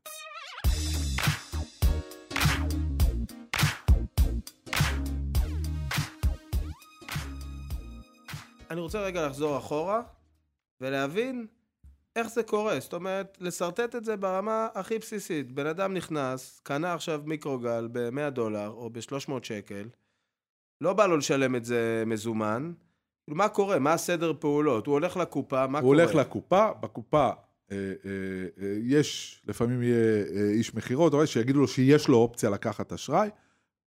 [8.71, 10.03] אני רוצה רגע לחזור אחורה
[10.81, 11.47] ולהבין
[12.17, 12.81] איך זה קורה.
[12.81, 15.53] זאת אומרת, לשרטט את זה ברמה הכי בסיסית.
[15.53, 19.89] בן אדם נכנס, קנה עכשיו מיקרוגל ב-100 דולר או ב-300 שקל,
[20.81, 22.73] לא בא לו לשלם את זה מזומן.
[23.25, 23.79] כאילו, מה קורה?
[23.79, 24.87] מה הסדר פעולות?
[24.87, 26.03] הוא הולך לקופה, מה הוא קורה?
[26.03, 27.31] הוא הולך לקופה, בקופה
[27.73, 27.83] אה, אה,
[28.63, 33.29] אה, יש, לפעמים יהיה אה, איש מכירות, או שיגידו לו שיש לו אופציה לקחת אשראי.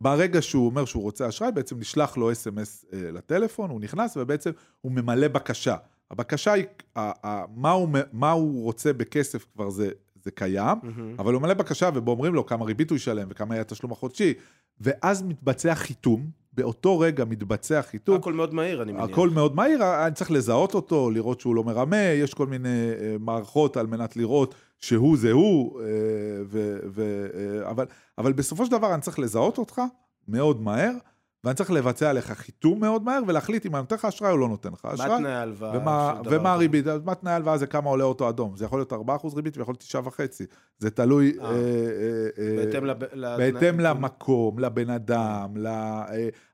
[0.02, 4.52] ברגע שהוא אומר שהוא רוצה אשראי, בעצם נשלח לו אס.אם.אס אה, לטלפון, הוא נכנס ובעצם
[4.82, 5.76] הוא ממלא בקשה.
[6.12, 9.89] הבקשה היא, ה- ה- מה הוא, מה הוא רוצה בכסף כבר זה,
[10.23, 11.15] זה קיים, מהמם.
[11.19, 14.34] אבל הוא מלא בקשה ובו אומרים לו כמה ריבית הוא ישלם וכמה יהיה התשלום החודשי,
[14.82, 18.15] ואז מתבצע חיתום, באותו רגע מתבצע חיתום.
[18.15, 19.10] הכל מאוד מהיר, אני מניח.
[19.10, 23.15] הכל מאוד מהיר, אני צריך לזהות אותו, לראות שהוא לא מרמה, יש כל מיני אה,
[23.20, 25.86] מערכות על מנת לראות שהוא זה הוא, אה,
[26.46, 27.86] ו, ו, אה, אבל,
[28.17, 29.82] אבל בסופו של דבר אני צריך לזהות אותך
[30.28, 30.91] מאוד מהר,
[31.48, 34.48] ואני צריך לבצע עליך חיתום מאוד מהר, ולהחליט אם אני נותן לך אשראי או לא
[34.48, 35.18] נותן לך מה אשראי.
[35.20, 35.72] תנאי ההלוואה?
[36.32, 36.54] ומה?
[36.54, 38.56] הריבית, מה תנאי ההלוואה זה כמה עולה אותו אדום.
[38.56, 38.96] זה יכול להיות 4%
[39.36, 40.44] ריבית ויכול להיות 9.5.
[40.80, 41.34] זה תלוי...
[41.42, 41.46] אה.
[41.46, 41.56] אה,
[42.38, 45.68] אה, בהתאם לב- לתנאי- בהתאם למקום, לבן אדם, ל...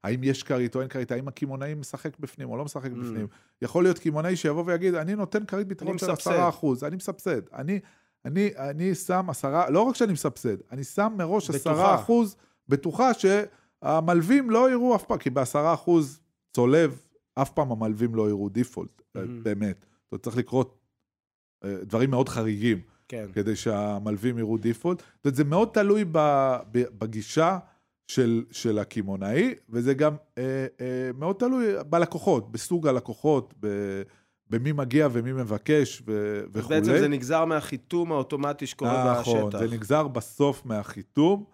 [0.03, 2.91] האם יש כרית או אין כרית, האם הקמעונאי משחק בפנים או לא משחק.
[2.91, 3.27] בפנים.
[3.61, 6.31] יכול להיות קמעונאי שיבוא ויגיד, אני נותן כרית ביטחון של מסבסד.
[6.31, 7.41] 10 אחוז, אני מסבסד.
[7.53, 7.79] אני,
[8.25, 11.93] אני, אני שם עשרה, לא רק שאני מסבסד, אני שם מראש בטוחה.
[11.93, 12.35] 10 אחוז
[12.69, 13.11] בטוחה
[13.83, 15.43] שהמלווים לא יראו אף פעם, כי ב-10
[15.73, 16.19] אחוז
[16.55, 17.01] צולב,
[17.35, 19.19] אף פעם המלווים לא יראו דיפולט, Mhm.
[19.43, 19.85] באמת.
[20.03, 20.79] זאת אומרת, צריך לקרות
[21.63, 22.81] אה, דברים מאוד חריגים.
[23.07, 23.25] כן.
[23.33, 24.99] כדי שהמלווים יראו דיפולט.
[24.99, 26.05] זאת אומרת, זה מאוד תלוי
[26.71, 27.57] בגישה
[28.07, 30.43] של, של הקמעונאי, וזה גם אה,
[30.81, 33.67] אה, מאוד תלוי בלקוחות, בסוג הלקוחות, ב,
[34.49, 36.79] במי מגיע ומי מבקש ו, וכולי.
[36.81, 39.59] בעצם זה נגזר מהחיתום האוטומטי שקורה נכון, בשטח.
[39.59, 41.53] זה נגזר בסוף מהחיתום, אה,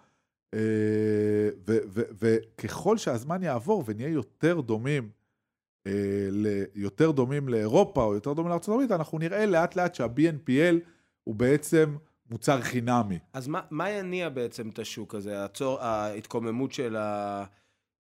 [2.20, 5.10] וככל שהזמן יעבור ונהיה יותר דומים,
[5.88, 5.92] אה,
[6.76, 10.76] יותר דומים לאירופה או יותר דומים לארה"ב, אנחנו נראה לאט לאט שה-BNPL
[11.24, 11.96] הוא בעצם
[12.32, 13.20] מוצר חינמי.
[13.34, 15.46] אז מה, מה יניע בעצם את השוק הזה?
[15.46, 17.44] הצור, ההתקוממות של ה...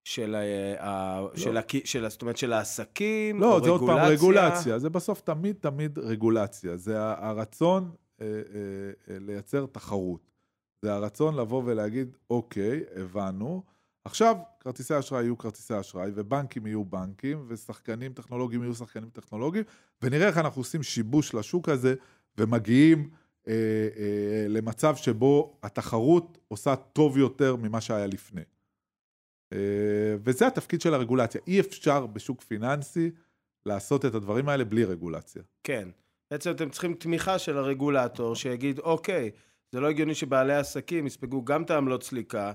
[0.03, 0.39] של ה...
[0.79, 1.21] ה...
[1.35, 1.62] של ה...
[1.85, 2.09] של ה...
[2.09, 3.39] זאת אומרת, של העסקים?
[3.39, 4.79] לא, או זה עוד פעם רגולציה?
[4.79, 8.31] זה בסוף תמיד תמיד רגולציה, זה הרצון אה, אה,
[9.09, 10.28] אה, לייצר תחרות.
[10.81, 13.63] זה הרצון לבוא ולהגיד, אוקיי, הבנו,
[14.05, 19.63] עכשיו כרטיסי אשראי יהיו כרטיסי אשראי, ובנקים יהיו בנקים, ושחקנים טכנולוגיים יהיו שחקנים טכנולוגיים,
[20.01, 21.95] ונראה איך אנחנו עושים שיבוש לשוק הזה,
[22.37, 23.09] ומגיעים
[23.47, 23.53] אה,
[23.97, 28.41] אה, למצב שבו התחרות עושה טוב יותר ממה שהיה לפני.
[29.53, 31.41] אה, וזה התפקיד של הרגולציה.
[31.47, 33.11] אי אפשר בשוק פיננסי
[33.65, 35.41] לעשות את הדברים האלה בלי רגולציה.
[35.63, 35.89] כן.
[36.31, 39.31] בעצם אתם צריכים תמיכה של הרגולטור שיגיד, אוקיי,
[39.71, 42.51] זה לא הגיוני שבעלי עסקים יספגו גם את העמלות סליקה,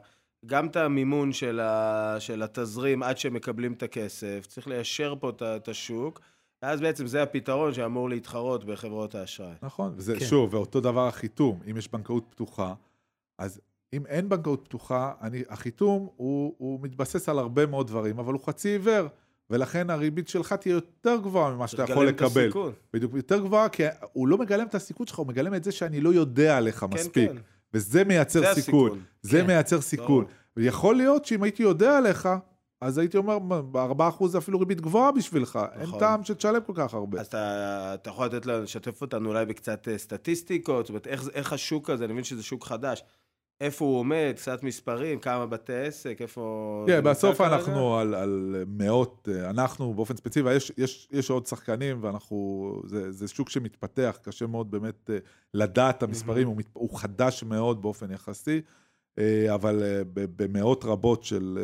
[0.46, 2.16] גם את המימון של, ה...
[2.18, 6.20] של התזרים עד שהם מקבלים את הכסף, צריך ליישר פה את השוק,
[6.62, 9.54] ואז בעצם זה הפתרון שאמור להתחרות בחברות האשראי.
[9.62, 10.24] נכון, וזה כן.
[10.24, 12.74] שוב, ואותו דבר החיתום, אם יש בנקאות פתוחה,
[13.38, 13.60] אז
[13.92, 18.44] אם אין בנקאות פתוחה, אני, החיתום הוא, הוא מתבסס על הרבה מאוד דברים, אבל הוא
[18.44, 19.06] חצי עיוור,
[19.50, 22.50] ולכן הריבית שלך תהיה יותר גבוהה ממה שאתה יכול לקבל.
[22.92, 26.00] בדיוק, יותר גבוהה, כי הוא לא מגלם את הסיכון שלך, הוא מגלם את זה שאני
[26.00, 27.30] לא יודע עליך כן, מספיק.
[27.30, 27.36] כן.
[27.74, 28.90] וזה מייצר זה סיכון.
[28.90, 29.04] הסיכון.
[29.22, 29.46] זה כן.
[29.46, 30.24] מייצר סיכון.
[30.24, 30.34] ברור.
[30.56, 32.28] ויכול להיות שאם הייתי יודע עליך,
[32.80, 35.58] אז הייתי אומר, ב-4% זה אפילו ריבית גבוהה בשבילך.
[35.72, 36.00] אין נכון.
[36.00, 37.20] טעם שתשלם כל כך הרבה.
[37.20, 41.28] אז אתה, אתה יכול לתת לנו, לשתף אותנו אולי בקצת אה, סטטיסטיקות, זאת אומרת, איך,
[41.34, 43.04] איך השוק הזה, אני מבין שזה שוק חדש,
[43.60, 46.84] איפה הוא עומד, קצת מספרים, כמה בתי עסק, איפה...
[46.86, 47.40] כן, נמצא בסוף?
[47.40, 53.12] אנחנו על, על מאות, אה, אנחנו באופן ספציפי, יש, יש, יש עוד שחקנים ואנחנו, זה,
[53.12, 55.18] זה שוק שמתפתח, קשה מאוד באמת אה,
[55.54, 58.60] לדעת את המספרים, הוא, מת, הוא חדש מאוד באופן יחסי,
[59.18, 59.82] אה, אבל
[60.14, 61.58] במאות רבות של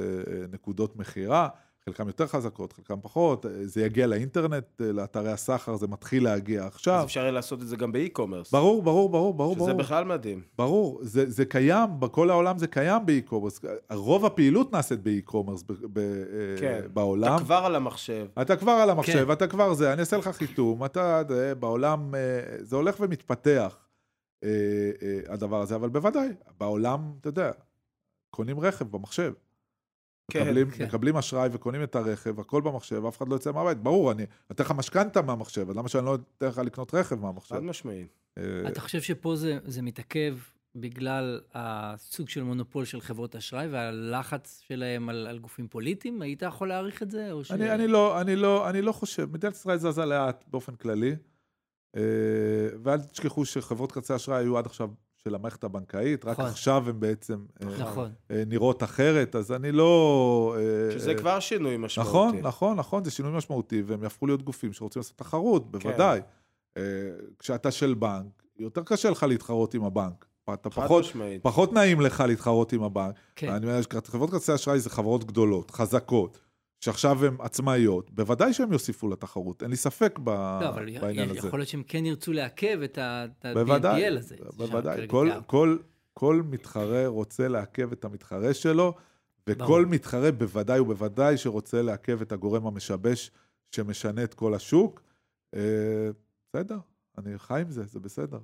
[0.53, 1.49] נקודות מכירה,
[1.85, 6.61] חלקם יותר חזקות, חלקם פחות, אה, זה יגיע לאינטרנט, אה, לאתרי הסחר, זה מתחיל להגיע
[6.61, 7.03] אז עכשיו.
[7.05, 8.53] אפשר יהיה לעשות את זה גם באי-קומרס.
[8.53, 9.79] ברור, ברור, ברור, ברור, שזה ברור.
[9.79, 10.43] בכלל מדהים.
[10.59, 13.61] ברור, זה, זה קיים, בכל העולם זה קיים באי-קומרס.
[13.93, 16.01] רוב הפעילות נעשית באי-קומרס ב, ב,
[16.59, 16.81] כן.
[16.83, 17.37] אה, בעולם.
[17.37, 18.27] אתה כבר על המחשב.
[18.43, 19.33] אתה כבר על המחשב, כן.
[19.33, 22.21] אתה כבר זה, אני אעשה לך חיתום, אתה, זה, בעולם, אה,
[22.61, 23.77] זה הולך ומתפתח,
[24.45, 24.49] אה,
[25.03, 27.51] אה, הדבר הזה, אבל בוודאי, בעולם, אתה יודע,
[28.31, 29.33] קונים רכב במחשב.
[30.31, 30.85] כן, מקבלים, כן.
[30.85, 33.79] מקבלים אשראי וקונים את הרכב, הכל במחשב, אף אחד לא יוצא מהבית.
[33.79, 37.55] ברור, אני אתן לך משכנתה מהמחשב, אז למה שאני לא אתן לך לקנות רכב מהמחשב?
[37.55, 38.09] חד משמעית.
[38.39, 40.37] אה, אתה חושב שפה זה, זה מתעכב
[40.75, 46.23] בגלל הסוג של מונופול של חברות אשראי והלחץ שלהם על, על גופים פוליטיים?
[46.23, 47.33] היית יכול להעריך את זה?
[47.33, 47.51] או ש...
[47.51, 51.17] אני, אני, לא, אני, לא, אני לא חושב, מדינת ישראל זזה לאט באופן כללי,
[51.97, 52.03] אה,
[52.83, 54.91] ואל תשכחו שחברות כרטיסי אשראי היו עד עכשיו
[55.25, 56.45] של המערכת הבנקאית, רק נכון.
[56.51, 58.11] עכשיו הן בעצם אה, נכון.
[58.31, 60.57] אה, נראות אחרת, אז אני לא...
[60.59, 62.11] אה, שזה אה, כבר שינוי משמעותי.
[62.11, 66.21] נכון, נכון, נכון, זה שינוי משמעותי, והם יהפכו להיות גופים שרוצים לעשות תחרות, בוודאי.
[66.77, 66.83] אה,
[67.39, 70.27] כשאתה של בנק, יותר קשה לך להתחרות עם הבנק.
[70.55, 71.43] אתה פחות, משמעית.
[71.43, 73.15] פחות נעים לך להתחרות עם הבנק.
[73.37, 73.53] כן.
[73.53, 76.41] אני אומר, חברות כרטיסי אשראי זה חברות גדולות, חזקות,
[76.81, 80.29] שעכשיו הן עצמאיות, בוודאי שהן יוסיפו לתחרות, אין לי ספק ב...
[80.29, 81.39] לא, אבל בעניין הזה.
[81.39, 84.37] יכול להיות שהם כן ירצו לעכב את ה-BNPL הזה.
[84.57, 85.09] בוודאי.
[85.09, 85.31] כל.
[85.47, 85.79] כל,
[86.15, 88.95] כל מתחרה רוצה לעכב את המתחרה שלו,
[89.47, 89.81] וכל ברור.
[89.81, 93.31] מתחרה בוודאי ובוודאי שרוצה לעכב את הגורם המשבש
[93.71, 95.03] שמשנה את כל השוק.
[95.55, 95.61] אה,
[96.49, 96.79] בסדר,
[97.19, 98.39] אני חי עם זה, זה בסדר.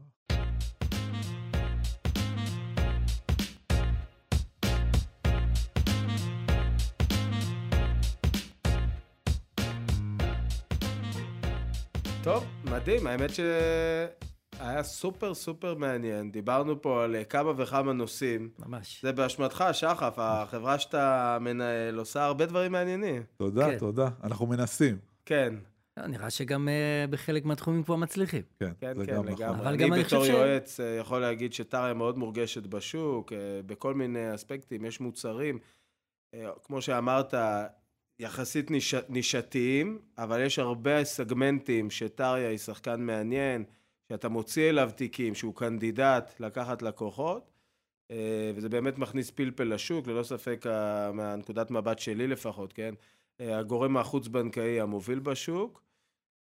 [12.87, 16.31] מדהים, האמת שהיה סופר סופר מעניין.
[16.33, 18.51] דיברנו פה על כמה וכמה נושאים.
[18.67, 19.03] ממש.
[19.03, 23.23] זה באשמתך, שחף, החברה שאתה מנהל עושה הרבה דברים מעניינים.
[23.37, 23.79] תודה, כן.
[23.79, 24.09] תודה.
[24.25, 24.99] אנחנו מנסים.
[25.25, 25.55] כן,
[25.97, 28.43] לא, נראה שגם אה, בחלק מהתחומים כבר מצליחים.
[28.61, 29.35] כן, כן, זה כן, גם נכון.
[29.35, 29.59] לגמרי.
[29.61, 33.33] אבל אני גם אני בתור חושב ש- יועץ אה, יכול להגיד שטריה מאוד מורגשת בשוק,
[33.33, 35.59] אה, בכל מיני אספקטים, יש מוצרים,
[36.35, 37.35] אה, כמו שאמרת,
[38.19, 38.95] יחסית ניש...
[39.09, 43.65] נישתיים, אבל יש הרבה סגמנטים שטריה היא שחקן מעניין,
[44.09, 47.51] שאתה מוציא אליו תיקים, שהוא קנדידט לקחת לקוחות,
[48.11, 50.67] אה, וזה באמת מכניס פלפל לשוק, ללא ספק
[51.13, 52.95] מהנקודת מבט שלי לפחות, כן?
[53.41, 55.83] אה, הגורם החוץ-בנקאי המוביל בשוק,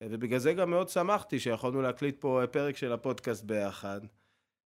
[0.04, 4.02] ובגלל זה גם מאוד שמחתי שיכולנו להקליט פה פרק של הפודקאסט ביחד.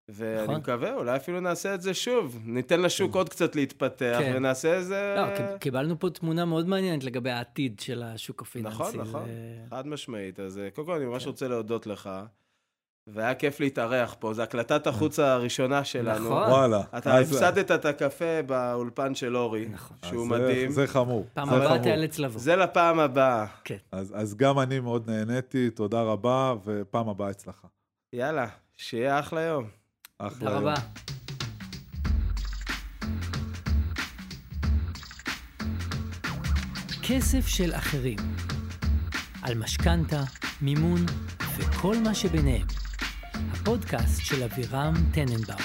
[0.09, 0.55] ואני נכון.
[0.57, 2.39] מקווה, אולי אפילו נעשה את זה שוב.
[2.45, 4.33] ניתן לשוק עוד קצת להתפתח, כן.
[4.37, 5.15] ונעשה איזה...
[5.17, 8.75] לא, קיבלנו פה תמונה מאוד מעניינת לגבי העתיד של השוק הפיננסי.
[8.75, 9.25] נכון, נכון.
[9.27, 10.41] זה- חד משמעית.
[10.41, 11.29] אז אה, קודם כל, אני ממש כן.
[11.29, 12.11] רוצה להודות לך,
[13.07, 14.35] והיה כיף להתארח פה.
[14.35, 16.25] זו הקלטת החוץ הראשונה שלנו.
[16.25, 16.51] נכון.
[16.51, 16.81] וואלה.
[16.99, 19.97] אתה הפסדת את הקפה באולפן של אורי, נכון.
[20.05, 20.71] שהוא מדהים.
[20.71, 21.27] זה חמור.
[21.35, 21.83] פעם הבאה.
[21.83, 22.41] תיאלץ לבוא.
[22.41, 23.47] זה לפעם הבאה.
[23.65, 23.77] כן.
[23.93, 27.69] אז, אז גם אני מאוד נהניתי, תודה רבה, ופעם הבאה הצלחה.
[28.13, 29.78] יאללה, שיהיה אחלה יום.
[30.19, 30.51] אחלה תודה.
[30.51, 30.75] רבה.
[37.03, 38.19] כסף של אחרים.
[39.43, 40.23] על משכנתה,
[40.63, 41.07] מימון
[41.57, 42.67] וכל מה שביניהם.
[43.53, 45.61] הפודקאסט של אבירם טננבאום.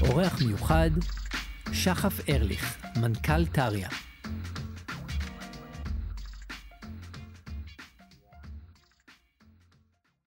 [0.00, 0.90] אורח מיוחד,
[1.72, 3.88] שחף ארליך, מנכ"ל טריה.